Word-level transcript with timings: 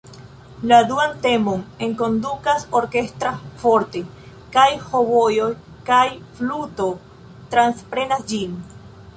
La 0.69 0.77
duan 0.91 1.11
temon 1.25 1.59
enkondukas 1.87 2.65
orkestra 2.79 3.33
"forte", 3.65 4.03
kaj 4.57 4.67
hobojo 4.89 5.47
kaj 5.91 6.03
fluto 6.41 6.89
transprenas 7.57 8.27
ĝin. 8.35 8.59